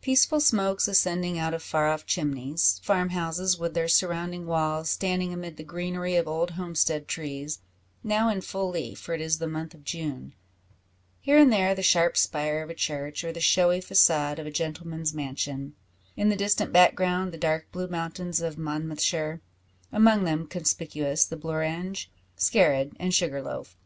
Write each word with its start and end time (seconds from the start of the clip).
Peaceful 0.00 0.40
smokes 0.40 0.88
ascending 0.88 1.38
out 1.38 1.52
of 1.52 1.62
far 1.62 1.88
off 1.88 2.06
chimneys; 2.06 2.80
farm 2.82 3.10
houses, 3.10 3.58
with 3.58 3.74
their 3.74 3.86
surrounding 3.86 4.46
walls, 4.46 4.88
standing 4.88 5.30
amid 5.30 5.58
the 5.58 5.62
greenery 5.62 6.16
of 6.16 6.26
old 6.26 6.52
homestead 6.52 7.06
trees 7.06 7.58
now 8.02 8.30
in 8.30 8.40
full 8.40 8.70
leaf, 8.70 8.98
for 8.98 9.12
it 9.12 9.20
is 9.20 9.36
the 9.36 9.46
month 9.46 9.74
of 9.74 9.84
June 9.84 10.32
here 11.20 11.36
and 11.36 11.52
there 11.52 11.74
the 11.74 11.82
sharp 11.82 12.16
spire 12.16 12.62
of 12.62 12.70
a 12.70 12.74
church, 12.74 13.22
or 13.24 13.30
the 13.30 13.40
showy 13.42 13.78
facade 13.82 14.38
of 14.38 14.46
a 14.46 14.50
gentleman's 14.50 15.12
mansion 15.12 15.74
in 16.16 16.30
the 16.30 16.34
distant 16.34 16.72
background, 16.72 17.30
the 17.30 17.36
dark 17.36 17.70
blue 17.70 17.88
mountains 17.88 18.40
of 18.40 18.56
Monmouthshire; 18.56 19.42
among 19.92 20.24
them 20.24 20.46
conspicuous 20.46 21.26
the 21.26 21.36
Blorenge, 21.36 22.08
Skerrid, 22.38 22.94
and 22.98 23.12
Sugar 23.12 23.42
Loaf. 23.42 23.76